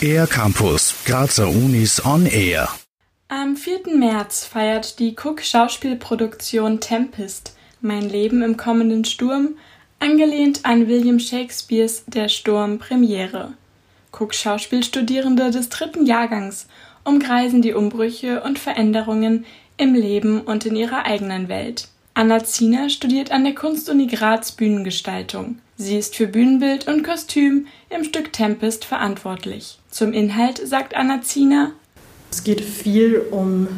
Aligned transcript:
Air 0.00 0.26
Campus, 0.26 0.94
Grazer 1.04 1.48
Unis 1.48 2.04
on 2.04 2.26
Air. 2.26 2.68
Am 3.28 3.56
4. 3.56 3.96
März 3.96 4.44
feiert 4.44 4.98
die 4.98 5.14
Cook 5.16 5.42
Schauspielproduktion 5.42 6.80
Tempest 6.80 7.56
Mein 7.80 8.08
Leben 8.08 8.42
im 8.42 8.56
kommenden 8.56 9.04
Sturm, 9.04 9.56
angelehnt 9.98 10.60
an 10.64 10.88
William 10.88 11.18
Shakespeares 11.18 12.04
Der 12.06 12.28
Sturm 12.28 12.78
Premiere. 12.78 13.54
Cook 14.12 14.34
Schauspielstudierende 14.34 15.50
des 15.50 15.68
dritten 15.68 16.06
Jahrgangs 16.06 16.66
umkreisen 17.04 17.62
die 17.62 17.74
Umbrüche 17.74 18.42
und 18.42 18.58
Veränderungen 18.58 19.44
im 19.76 19.94
Leben 19.94 20.40
und 20.40 20.64
in 20.66 20.76
ihrer 20.76 21.04
eigenen 21.04 21.48
Welt. 21.48 21.88
Anna 22.14 22.42
Ziener 22.44 22.88
studiert 22.88 23.30
an 23.30 23.44
der 23.44 23.54
Kunstuni 23.54 24.06
Graz 24.06 24.52
Bühnengestaltung. 24.52 25.58
Sie 25.78 25.98
ist 25.98 26.16
für 26.16 26.26
Bühnenbild 26.26 26.88
und 26.88 27.02
Kostüm 27.02 27.66
im 27.90 28.02
Stück 28.02 28.32
Tempest 28.32 28.86
verantwortlich. 28.86 29.78
Zum 29.90 30.14
Inhalt 30.14 30.58
sagt 30.66 30.96
Anna 30.96 31.20
Ziener, 31.20 31.72
es 32.30 32.44
geht 32.44 32.62
viel 32.62 33.22
um 33.30 33.68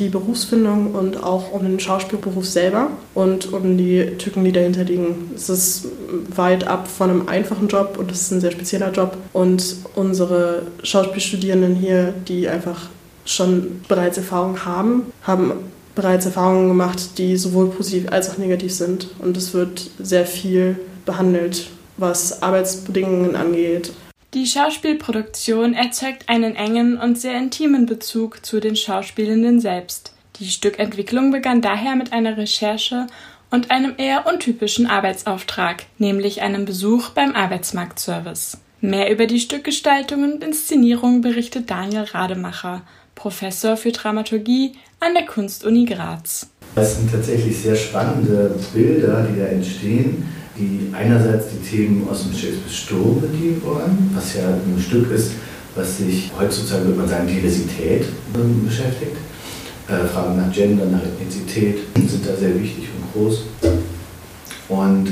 die 0.00 0.08
Berufsfindung 0.08 0.94
und 0.94 1.22
auch 1.22 1.52
um 1.52 1.62
den 1.62 1.78
Schauspielberuf 1.78 2.44
selber 2.44 2.90
und 3.14 3.52
um 3.52 3.78
die 3.78 4.16
Tücken, 4.18 4.44
die 4.44 4.50
dahinter 4.50 4.82
liegen. 4.82 5.30
Es 5.36 5.48
ist 5.48 5.86
weit 6.34 6.66
ab 6.66 6.88
von 6.88 7.10
einem 7.10 7.28
einfachen 7.28 7.68
Job 7.68 7.96
und 7.98 8.10
es 8.10 8.22
ist 8.22 8.32
ein 8.32 8.40
sehr 8.40 8.50
spezieller 8.50 8.90
Job. 8.90 9.16
Und 9.32 9.76
unsere 9.94 10.62
Schauspielstudierenden 10.82 11.76
hier, 11.76 12.12
die 12.26 12.48
einfach 12.48 12.88
schon 13.24 13.82
bereits 13.86 14.18
Erfahrung 14.18 14.64
haben, 14.64 15.04
haben 15.22 15.52
bereits 15.94 16.26
Erfahrungen 16.26 16.66
gemacht, 16.66 17.18
die 17.18 17.36
sowohl 17.36 17.70
positiv 17.70 18.10
als 18.10 18.28
auch 18.28 18.38
negativ 18.38 18.74
sind. 18.74 19.08
Und 19.20 19.36
es 19.36 19.54
wird 19.54 19.90
sehr 20.00 20.26
viel 20.26 20.80
behandelt, 21.04 21.68
was 21.96 22.42
Arbeitsbedingungen 22.42 23.36
angeht. 23.36 23.92
Die 24.34 24.46
Schauspielproduktion 24.46 25.74
erzeugt 25.74 26.28
einen 26.28 26.56
engen 26.56 26.98
und 26.98 27.20
sehr 27.20 27.38
intimen 27.38 27.86
Bezug 27.86 28.44
zu 28.44 28.58
den 28.58 28.74
Schauspielenden 28.74 29.60
selbst. 29.60 30.12
Die 30.40 30.48
Stückentwicklung 30.48 31.30
begann 31.30 31.60
daher 31.60 31.94
mit 31.94 32.12
einer 32.12 32.36
Recherche 32.36 33.06
und 33.50 33.70
einem 33.70 33.94
eher 33.96 34.26
untypischen 34.26 34.88
Arbeitsauftrag, 34.88 35.84
nämlich 35.98 36.42
einem 36.42 36.64
Besuch 36.64 37.10
beim 37.10 37.36
Arbeitsmarktservice. 37.36 38.58
Mehr 38.80 39.10
über 39.12 39.26
die 39.26 39.38
Stückgestaltung 39.38 40.24
und 40.24 40.42
Inszenierung 40.42 41.20
berichtet 41.20 41.70
Daniel 41.70 42.02
Rademacher, 42.02 42.82
Professor 43.14 43.76
für 43.76 43.92
Dramaturgie 43.92 44.72
an 44.98 45.14
der 45.14 45.26
Kunstuni 45.26 45.84
Graz. 45.84 46.48
Es 46.74 46.96
sind 46.96 47.12
tatsächlich 47.12 47.56
sehr 47.56 47.76
spannende 47.76 48.58
Bilder, 48.74 49.28
die 49.30 49.38
da 49.38 49.46
entstehen, 49.46 50.28
die 50.56 50.92
einerseits 50.92 51.46
die 51.50 51.68
Themen 51.68 52.06
aus 52.08 52.22
dem 52.22 52.32
Shakespeare 52.32 52.70
Sturm 52.70 53.20
bedienen 53.20 53.60
wollen, 53.64 54.10
was 54.14 54.34
ja 54.34 54.48
ein 54.48 54.80
Stück 54.80 55.10
ist, 55.10 55.32
was 55.74 55.98
sich 55.98 56.30
heutzutage, 56.38 56.84
würde 56.86 56.98
man 56.98 57.08
sagen, 57.08 57.26
Diversität 57.26 58.04
beschäftigt. 58.64 59.16
Äh, 59.88 60.06
Fragen 60.06 60.36
nach 60.36 60.52
Gender, 60.52 60.86
nach 60.86 61.02
Ethnizität 61.02 61.78
sind 61.94 62.26
da 62.26 62.34
sehr 62.36 62.58
wichtig 62.58 62.88
und 62.96 63.12
groß. 63.12 63.42
Und 64.68 65.08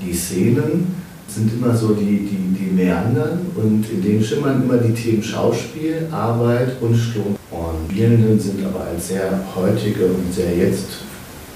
die 0.00 0.14
Szenen 0.14 0.94
sind 1.26 1.52
immer 1.54 1.74
so 1.74 1.94
die, 1.94 2.28
die, 2.28 2.54
die 2.58 2.70
Meandern 2.70 3.40
und 3.56 3.84
in 3.90 4.02
denen 4.02 4.22
schimmern 4.22 4.62
immer 4.62 4.76
die 4.76 4.92
Themen 4.92 5.22
Schauspiel, 5.22 6.06
Arbeit 6.12 6.80
und 6.80 6.94
Sturm. 6.94 7.36
Und 7.50 7.90
Spielenden 7.90 8.38
sind 8.38 8.64
aber 8.64 8.84
als 8.84 9.08
sehr 9.08 9.38
heutige 9.54 10.06
und 10.06 10.32
sehr 10.32 10.56
jetzt 10.56 10.86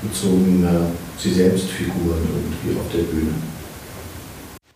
bezogene 0.03 0.91
sie 1.19 1.33
selbst 1.33 1.69
Figuren 1.71 2.21
irgendwie 2.29 2.79
auf 2.79 2.87
der 2.93 3.03
Bühne. 3.03 3.35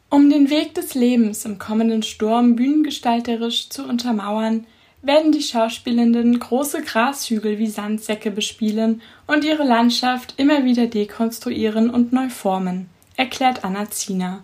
Um 0.09 0.29
den 0.29 0.51
Weg 0.51 0.75
des 0.75 0.95
Lebens 0.95 1.45
im 1.45 1.59
kommenden 1.59 2.03
Sturm 2.03 2.57
bühnengestalterisch 2.57 3.69
zu 3.69 3.85
untermauern, 3.85 4.67
werden 5.03 5.33
die 5.33 5.43
Schauspielenden 5.43 6.39
große 6.39 6.83
Grashügel 6.83 7.59
wie 7.59 7.69
Sandsäcke 7.69 8.31
bespielen 8.31 9.03
und 9.27 9.45
ihre 9.45 9.65
Landschaft 9.65 10.35
immer 10.37 10.65
wieder 10.65 10.89
dekonstruieren 10.89 11.91
und 11.91 12.13
neu 12.13 12.29
formen, 12.29 12.91
erklärt 13.17 13.65
Anna 13.65 13.91
Ziener. 13.91 14.43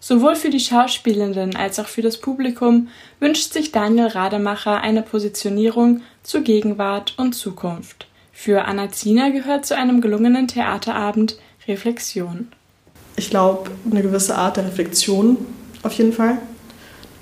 Sowohl 0.00 0.34
für 0.34 0.50
die 0.50 0.58
Schauspielenden 0.58 1.54
als 1.54 1.78
auch 1.78 1.86
für 1.86 2.02
das 2.02 2.16
Publikum 2.16 2.88
wünscht 3.20 3.52
sich 3.52 3.70
Daniel 3.70 4.08
Rademacher 4.08 4.80
eine 4.80 5.02
Positionierung 5.02 6.00
zu 6.24 6.42
Gegenwart 6.42 7.14
und 7.18 7.34
Zukunft. 7.34 8.08
Für 8.32 8.64
Anna 8.64 8.90
Ziener 8.90 9.30
gehört 9.30 9.66
zu 9.66 9.76
einem 9.76 10.00
gelungenen 10.00 10.48
Theaterabend 10.48 11.38
Reflexion. 11.68 12.48
Ich 13.16 13.30
glaube, 13.30 13.70
eine 13.88 14.02
gewisse 14.02 14.36
Art 14.36 14.56
der 14.56 14.66
Reflexion 14.66 15.36
auf 15.82 15.92
jeden 15.92 16.12
Fall. 16.12 16.30
Eine 16.30 16.38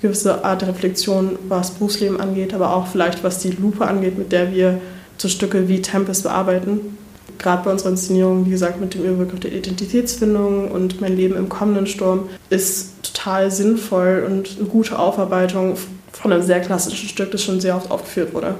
gewisse 0.01 0.43
Art 0.43 0.61
der 0.61 0.69
Reflexion, 0.69 1.37
was 1.47 1.71
Berufsleben 1.71 2.19
angeht, 2.19 2.53
aber 2.53 2.73
auch 2.75 2.87
vielleicht 2.87 3.23
was 3.23 3.39
die 3.39 3.51
Lupe 3.51 3.85
angeht, 3.85 4.17
mit 4.17 4.31
der 4.31 4.51
wir 4.51 4.81
so 5.17 5.27
Stücke 5.27 5.67
wie 5.67 5.81
Tempest 5.81 6.23
bearbeiten. 6.23 6.97
Gerade 7.37 7.63
bei 7.63 7.71
unserer 7.71 7.89
Inszenierung, 7.89 8.45
wie 8.45 8.51
gesagt, 8.51 8.79
mit 8.79 8.93
dem 8.93 9.03
Überblick 9.03 9.33
auf 9.33 9.39
die 9.39 9.49
Identitätsfindung 9.49 10.71
und 10.71 11.01
mein 11.01 11.15
Leben 11.15 11.35
im 11.35 11.49
kommenden 11.49 11.87
Sturm 11.87 12.29
ist 12.49 13.03
total 13.03 13.51
sinnvoll 13.51 14.23
und 14.25 14.57
eine 14.57 14.67
gute 14.67 14.97
Aufarbeitung 14.97 15.75
von 16.11 16.31
einem 16.33 16.43
sehr 16.43 16.61
klassischen 16.61 17.09
Stück, 17.09 17.31
das 17.31 17.43
schon 17.43 17.59
sehr 17.59 17.75
oft 17.75 17.91
aufgeführt 17.91 18.33
wurde. 18.33 18.55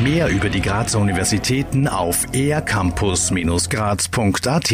Mehr 0.01 0.29
über 0.29 0.49
die 0.49 0.61
Grazer 0.61 0.99
Universitäten 0.99 1.87
auf 1.87 2.25
ercampus-graz.at 2.33 4.71